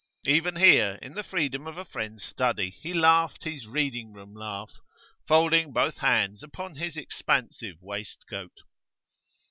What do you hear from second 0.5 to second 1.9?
here, in the freedom of a